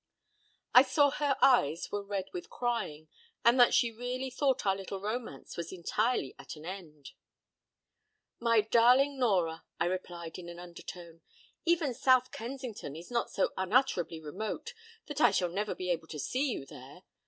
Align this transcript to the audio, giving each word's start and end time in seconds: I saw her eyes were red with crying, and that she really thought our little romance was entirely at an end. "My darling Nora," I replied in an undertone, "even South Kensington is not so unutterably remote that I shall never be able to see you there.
I 0.73 0.81
saw 0.81 1.11
her 1.11 1.37
eyes 1.43 1.91
were 1.91 2.01
red 2.03 2.25
with 2.33 2.49
crying, 2.49 3.07
and 3.45 3.59
that 3.59 3.71
she 3.75 3.91
really 3.91 4.31
thought 4.31 4.65
our 4.65 4.75
little 4.75 4.99
romance 4.99 5.55
was 5.55 5.71
entirely 5.71 6.33
at 6.39 6.55
an 6.55 6.65
end. 6.65 7.11
"My 8.39 8.61
darling 8.61 9.19
Nora," 9.19 9.63
I 9.79 9.85
replied 9.85 10.39
in 10.39 10.49
an 10.49 10.57
undertone, 10.57 11.21
"even 11.65 11.93
South 11.93 12.31
Kensington 12.31 12.95
is 12.95 13.11
not 13.11 13.29
so 13.29 13.53
unutterably 13.55 14.19
remote 14.19 14.73
that 15.05 15.21
I 15.21 15.29
shall 15.29 15.49
never 15.49 15.75
be 15.75 15.91
able 15.91 16.07
to 16.07 16.17
see 16.19 16.49
you 16.51 16.65
there. 16.65 17.03